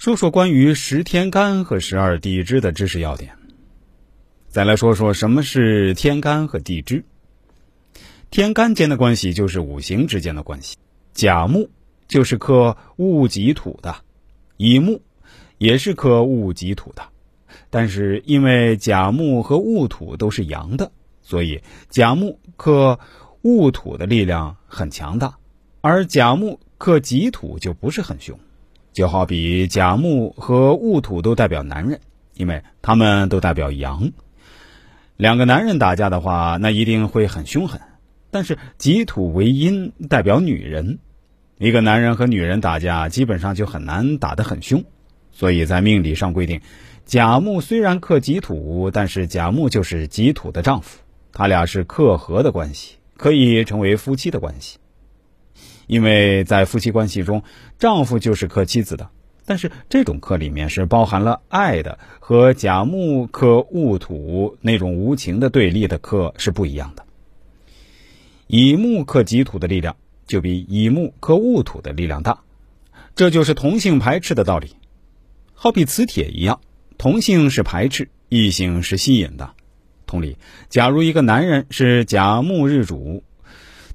[0.00, 3.36] 说说关于十天干和十二地支的知识要点。
[4.48, 7.04] 再来说说什么是天干和地支。
[8.30, 10.78] 天干间的关系就是五行之间的关系。
[11.12, 11.68] 甲木
[12.08, 13.94] 就是克戊己土的，
[14.56, 15.02] 乙木
[15.58, 17.02] 也是克戊己土的。
[17.68, 20.90] 但是因为甲木和戊土都是阳的，
[21.20, 21.60] 所以
[21.90, 22.98] 甲木克
[23.42, 25.36] 戊土的力量很强大，
[25.82, 28.40] 而甲木克己土就不是很凶。
[28.92, 32.00] 就好比甲木和戊土都代表男人，
[32.34, 34.10] 因为他们都代表阳。
[35.16, 37.80] 两个男人打架的话，那一定会很凶狠。
[38.30, 40.98] 但是己土为阴，代表女人，
[41.58, 44.84] 一个男人和女人打架，基本上就很难打得很凶。
[45.32, 46.60] 所以在命理上规定，
[47.04, 51.00] 甲木虽然克己土，但是甲木就是己土的丈夫，
[51.32, 54.78] 他俩是克合的关系，可以成为夫妻的关系。
[55.90, 57.42] 因为在夫妻关系中，
[57.80, 59.10] 丈夫就是克妻子的，
[59.44, 67.04] 但是这种克里面是包含了爱的，和甲木克戊土那种无情的对立的克是不一样的。
[68.46, 69.96] 乙木克己土的力量
[70.28, 72.38] 就比乙木克戊土的力量大，
[73.16, 74.76] 这就是同性排斥的道理。
[75.54, 76.60] 好比磁铁一样，
[76.98, 79.54] 同性是排斥，异性是吸引的。
[80.06, 80.36] 同理，
[80.68, 83.24] 假如一个男人是甲木日主。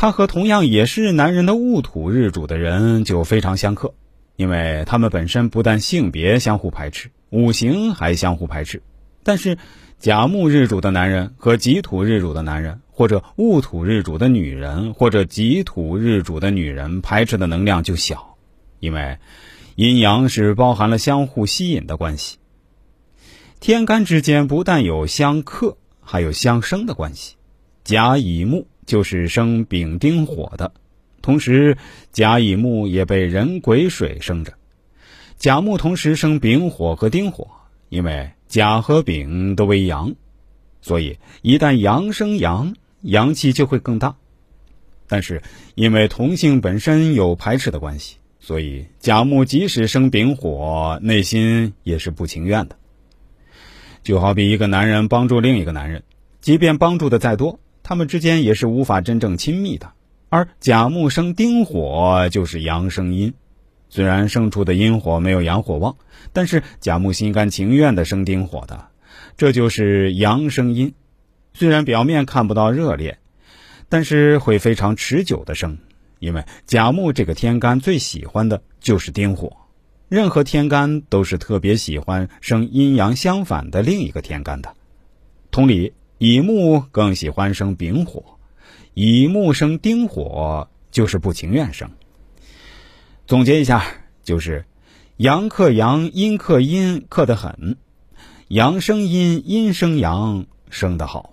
[0.00, 3.92] 他和同样也是男人的戊土日主的人就非常相克，
[4.34, 8.82] 因为他们本身不但性别相互排斥，五行还相互排斥。
[9.22, 9.58] 但是
[9.98, 18.38] 甲木日主的男人和己土日主的男人，或者戊土日主的女人，或者己土日主的女人，排斥的能量就小，
[18.78, 19.18] 因为
[19.74, 22.38] 阴阳是包含了相互吸引的关系。
[23.60, 27.34] 天干之间不但有相克，还有相生的关系，
[27.84, 28.66] 甲乙木。
[28.90, 30.72] 就是生丙丁火的，
[31.22, 31.78] 同时
[32.10, 34.52] 甲乙木也被人癸水生着。
[35.36, 37.46] 甲木同时生丙火和丁火，
[37.88, 40.16] 因为甲和丙都为阳，
[40.82, 44.16] 所以一旦阳生阳，阳气就会更大。
[45.06, 45.40] 但是
[45.76, 52.74] 因为同性本身有排斥的关系，所以甲木即使生丙火，内心也是不情愿的。
[54.02, 56.02] 就好比一个男人帮助另一个男人，
[56.40, 57.60] 即便帮助的再多。
[57.90, 59.90] 他们之间也是无法真正亲密的，
[60.28, 63.34] 而甲木生丁火就是阳生阴，
[63.88, 65.96] 虽然生出的阴火没有阳火旺，
[66.32, 68.86] 但是甲木心甘情愿的生丁火的，
[69.36, 70.94] 这就是阳生阴。
[71.52, 73.18] 虽然表面看不到热烈，
[73.88, 75.76] 但是会非常持久的生，
[76.20, 79.56] 因为甲木这个天干最喜欢的就是丁火，
[80.08, 84.72] 任何天干都是特别喜欢生阴阳相反的另一个天干的。
[85.50, 85.92] 同理。
[86.20, 88.22] 乙木更喜欢生丙火，
[88.92, 91.90] 乙木生丁火就是不情愿生。
[93.26, 93.82] 总结一下，
[94.22, 94.66] 就是
[95.16, 97.74] 阳克阳，阴克阴，克得很；
[98.48, 101.29] 阳生阴，阴生阳，生得好。